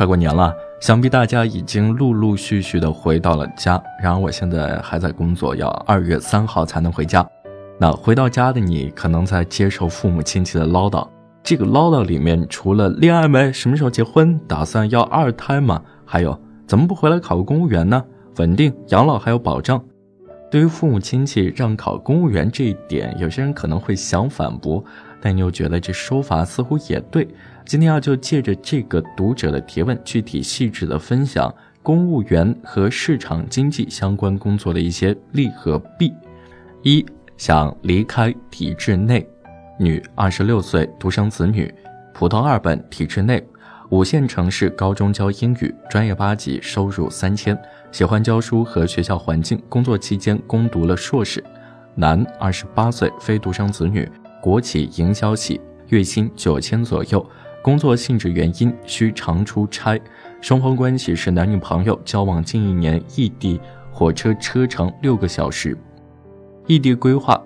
[0.00, 3.78] 快过年了，想必大家已经陆陆续续的回到了家。
[4.02, 7.22] 然而我现在还在工作，要二月三号才能回家。
[7.78, 11.06] 那回到家的你，可能在接受父母亲戚的唠叨。
[11.42, 15.82] 这个唠叨里面，除了恋爱没、什么时候结婚、打算要二胎吗？
[16.06, 16.34] 还有
[16.66, 18.02] 怎么不回来考个公务员呢？
[18.38, 19.84] 稳定养老还有保障。
[20.50, 24.82] 对于父母亲戚让考公务员这一点，有些人可能会想反驳，
[25.20, 27.28] 但你又觉得这说法似乎也对。
[27.64, 36.12] 今天啊，就借着这个读者的提问，具体细致的分享公务员和市场经济相关工作的一些利和弊。
[36.82, 37.04] 一
[37.36, 39.26] 想离开体制内，
[39.78, 41.72] 女，二十六岁，独生子女，
[42.12, 43.42] 普通二本，体制内，
[43.90, 47.56] 五线城市高中教英语，专业八级，收入三千。
[47.92, 51.42] 喜欢教书和学校环境，工作期间攻读了硕士。
[51.94, 57.24] 男，二十八岁，非独生子女，国企营销系，月薪九千左右。
[57.62, 60.00] 工作性质原因需常出差。
[60.40, 63.60] 双方关系是男女朋友，交往近一年，异地，
[63.92, 65.76] 火车车程六个小时。
[66.66, 67.42] 异地规划，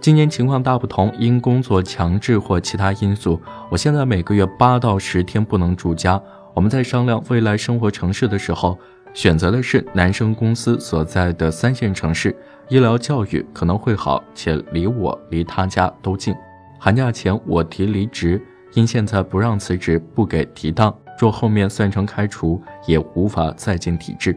[0.00, 6.20] 今年情况大不同，因工作强制或其他因素，我现在每个月八到十天不能住家。
[6.54, 8.78] 我们在商量未来生活城市的时候。
[9.14, 12.34] 选择的是男生公司所在的三线城市，
[12.70, 16.34] 医疗教育可能会好，且离我离他家都近。
[16.78, 18.40] 寒假前我提离职，
[18.74, 24.36] 因现在不让辞职，不给提档，若后面算成开除，也无法再进体制。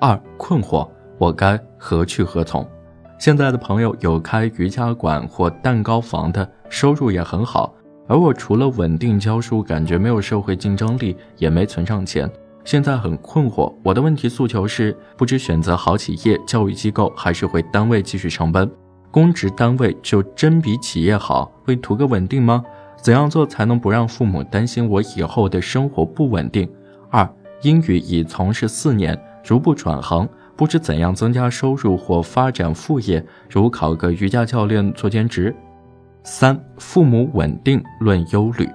[0.00, 2.66] 二困惑，我该何去何从？
[3.18, 7.74] 现在的朋友有开瑜伽馆或蛋糕房的，收入也很好，
[8.08, 12.30] 而我除了稳定教书，感觉没有社会竞争力，也没存上钱。
[12.64, 18.70] 现在很困惑，我的问题诉求是不知选择好企业、教育机构，还是回单位继续上班。
[19.10, 21.50] 公职单位就真比企业好？
[21.64, 22.64] 会图个稳定吗？
[23.02, 26.68] 怎样做才能不让父母担心我以后的生活不稳定？
[27.08, 27.28] 二
[27.62, 35.54] 英语已从事四年，如不转行，不知怎样增加收入或发展副业，如考个瑜伽教练做兼职。
[36.22, 38.68] 三父母稳定论忧虑。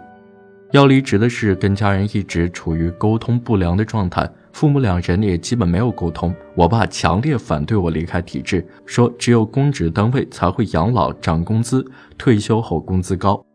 [0.72, 6.34] 要离职的是跟家人一直处于沟通不良的状态，父母两人也基本没有沟通。
[6.56, 11.86] 我爸强烈反对我离开体制，说只有公职单位才会养老涨工资，
[12.18, 13.46] 退休后工资高。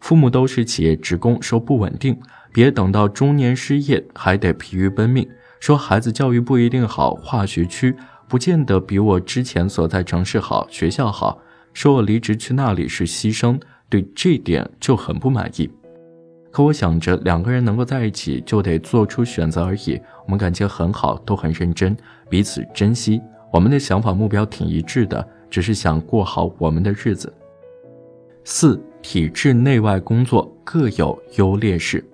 [0.00, 2.18] 父母都是企业职工，说不稳定，
[2.52, 5.28] 别等到中年失业还得疲于奔命。
[5.60, 7.94] 说孩子教育不一定好，化学区
[8.28, 11.40] 不见得比我之前所在城市好，学校好。
[11.74, 15.70] 说我离职去那里是牺牲，对这点就很不满意。
[16.50, 20.00] 可我想着两个人能够在一起，就得做出选择而已。
[20.24, 21.96] 我们感情很好，都很认真，
[22.30, 23.20] 彼此珍惜。
[23.52, 27.32] 我们的想法目标挺一致的，只是想过好我们的日子。
[28.44, 32.04] 四体制内外工作各有优劣势。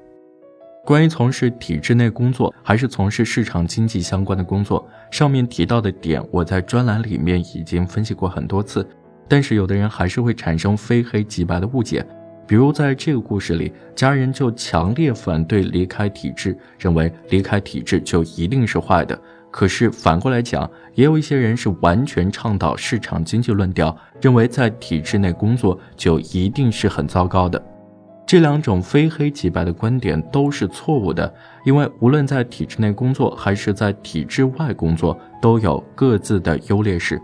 [0.85, 8.87] 关于从事体制内工作还是从事市场经济相关的工作，上面提到的点，我在专栏里面已经分析过很多次，
[9.27, 12.05] 但是有的人还是会产生非黑即白的误解。
[12.47, 19.19] 比如在这个故事里，家人就强烈反对离开体制，认为离开体制就一定是坏的。
[19.51, 27.63] 可是反过来讲，也有一些人是完全倡导市场经济论调，认为在体制内工作就一定是很糟糕的。
[28.27, 31.31] 这两种非黑即白的观点都是错误的，
[31.67, 37.21] 因为无论在体制内工作还是在体制外工作，都有各自的优劣势。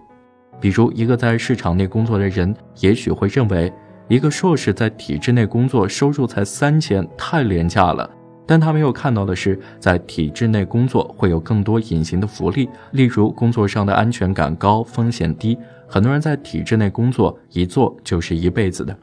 [0.60, 3.72] 比如一个在市场内工作的人，也许会认为。
[4.08, 8.10] 一个硕士在体制内工作，收入才三千，太廉价了。
[8.50, 15.56] 但他没有看到的是，在体制内工作会有更多隐形的福利，例如工作上的安全感高，风险低。
[15.86, 18.98] 很多人在体制内工作，一做就是一辈子的。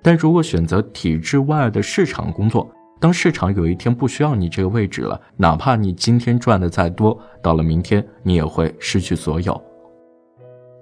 [0.00, 9.62] 但如果选择体制外的市场工作，当市场有一天不需要你这个位置了，哪怕你今天赚的再多，到了明天你也会失去所有。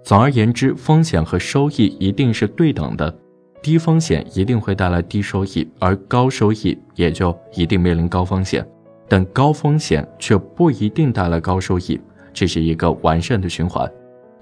[0.05, 3.13] 总而言之，风险和收益一定是对等的。
[3.61, 8.67] 低风险一定会带来低收益，而高收益也就一定面临高风险。
[9.09, 12.01] 但高风险却不一定带来高收益，
[12.33, 13.91] 这是一个完善的循环。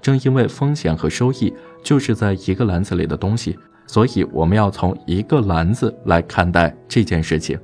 [0.01, 1.53] 正因为风险和收益
[1.83, 3.57] 就是在一个篮子里的东西，
[3.87, 7.59] 所以我们要从一个篮子来看待这件事情。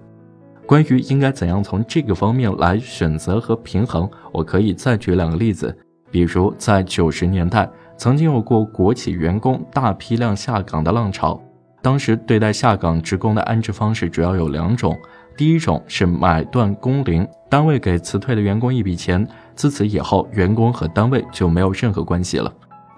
[0.66, 5.78] 关于应该怎样从这个方面来选择和平衡，我可以再举两个例子，
[6.10, 7.70] 比如在九十年代。
[7.96, 11.40] 曾经有过国企员工大批量下岗的浪潮，
[11.84, 14.98] 当时对待下岗职工的安置方式主要有两种：
[15.36, 22.50] 第一种是买断工龄，单位给辞退的员工一笔钱，自此以后员工和单位就没有任何关系了；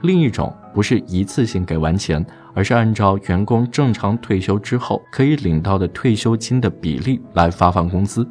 [0.03, 2.23] 另一种不是一次性给完钱，
[2.53, 8.27] 而是按照员工正常退休之后可以领到的退休金的比例来发放工资。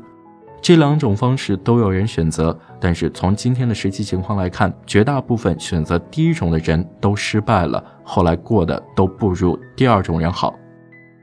[0.65, 10.55] 这两种方式都有人选择，但是从今天的实际情况来看，绝大部分选择第一种的人都失败了，后来过得都不如第二种人好。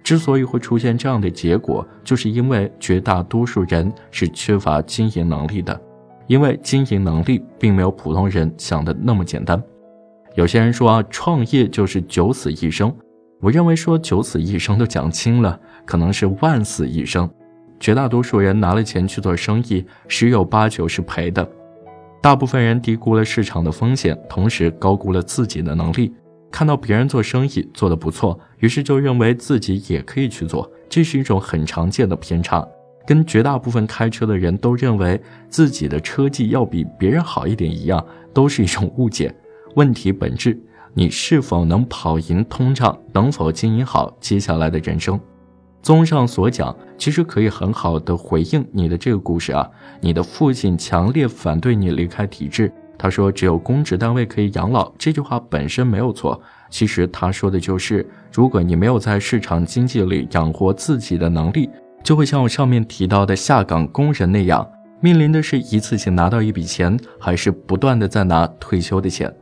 [0.04, 5.82] 之所以会出现这样的结果，就是因为绝大多数人是缺乏经营能力的，
[6.28, 9.60] 因为经营能力并没有普通人想的那么简单。
[10.36, 12.96] 有些人说啊，创业就是九死一生，
[13.40, 17.28] 我认为说九死一生都讲轻了，可能是万死一生。
[17.81, 21.45] 绝大多数人拿了钱去做生意，十有八九是赔的。
[22.22, 26.13] 大部分人低估了市场的风险，同时高估了自己的能力。
[26.51, 32.63] 看到别人做生意做得不错，于是就认为自己也可以去做，这是一种很常见的偏差。
[33.07, 35.19] 跟绝大部分开车的人都认为
[35.50, 39.34] 自己的车技要比别人好一点一样，都是一种误解。
[39.74, 40.56] 问题本质，
[40.94, 45.19] 你是否能跑赢通胀，能否经营好接下来的人生？
[45.81, 49.68] 综上所讲，其实可以很好的回应你的这个故事啊。
[50.00, 54.92] 你的父亲强烈反对你离开体制，他说只有公职单位可以养老。
[54.98, 56.39] 这句话本身没有错，
[56.69, 61.69] 其实他说的就是，如果你没有在市场经济里养活自己的能力，
[62.04, 64.68] 就会像我上面提到的下岗工人那样，
[65.00, 69.34] 面临的是一次性拿到一笔钱，还是不断的在拿退休的钱。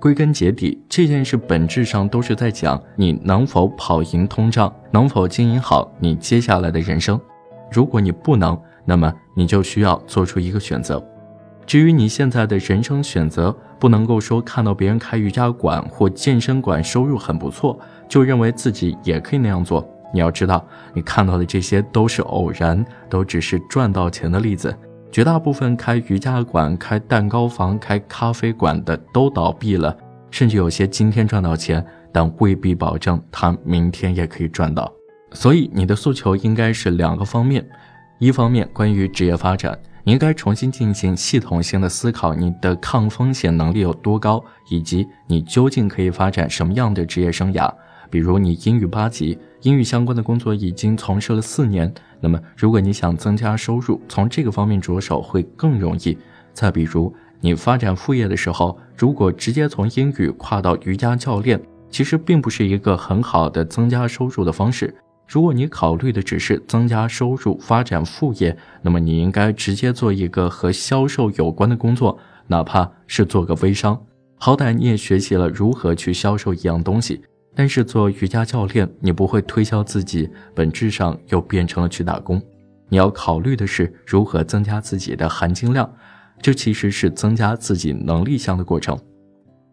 [0.00, 7.20] 归根结底，这件事本质上都是在讲你能否跑赢通胀，能否经营好你接下来的人生。
[7.70, 11.06] 如果你不能，那么你就需要做出一个选择。
[11.66, 19.86] 至于你现在的人生选择，不能够说看到别人开瑜伽馆或健身馆收入很不错，就认为自己也可以那样做。
[20.14, 24.74] 你要知道，你看到的这些都是偶然，都只是赚到钱的例子。
[25.12, 29.96] 绝大部分开瑜伽馆、开蛋糕房、开咖啡馆的都倒闭了，
[30.30, 34.90] 甚至有些今天赚到钱，但未必保证他明天也可以赚到。
[35.32, 37.68] 所以你的诉求应该是两个方面：
[38.20, 47.68] 一方面关于职业发展，你应该重新进行系统性的思考，你的抗风险能力有多高，以及你究竟可以发展什么样的职业生涯。
[48.10, 51.92] 比如你英语八级，英语相关的工作已经从事了四年。
[52.20, 56.18] 那么，如果你想增加收入，从这个方面着手会更容易。
[56.52, 61.58] 再比如，你发展副业的时候，如果直接从英语跨到瑜伽教练，
[61.88, 64.94] 其实并不是一个很好的增加收入的方式。
[65.26, 72.18] 如果你考虑的只是增加收入、发展副业，那么你应该直接做一个和销售有关的工作，
[72.48, 73.98] 哪怕是做个微商，
[74.36, 77.22] 好歹你也学习了如何去销售一样东西。
[77.54, 82.40] 但是做瑜伽教练，你不会推销自己，本质上又变成了去打工。
[82.88, 85.92] 你要考虑的是如何增加自己的含金量，
[86.40, 88.98] 这其实是增加自己能力项的过程。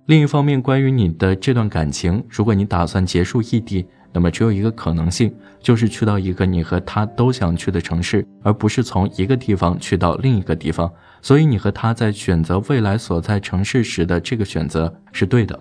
[0.05, 10.91] 另一方面，关于你的这段感情，如果你打算结束异地，那么只有一个可能性，就是去到一个你和他都想去的城市，而不是从一个地方去到另一个地方。
[11.21, 15.59] 所以你和他在选择未来所在城市时的这个选择是对的。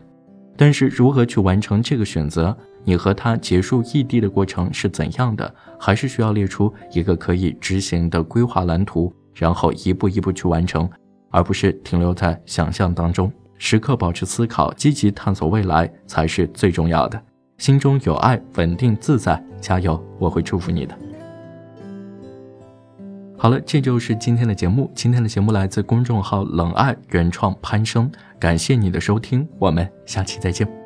[0.57, 2.57] 但是如何去完成这个选择？
[2.85, 5.53] 你和他结束异地的过程是怎样的？
[5.79, 10.89] 还是需要列出一个可以执行的规划蓝图，然后一步一步去完成，
[11.31, 13.31] 而不是停留在想象当中。
[13.59, 17.21] 时刻保持思考，积极探索未来才是最重要的。
[17.59, 20.01] 心中有爱，稳定自在，加油！
[20.19, 21.06] 我会祝福你的。
[23.39, 24.91] 好了，这就是今天的节目。
[24.95, 28.11] 今天的节目来自公众号“冷爱原创”，攀升。
[28.39, 30.86] 感谢你的收听，我们下期再见。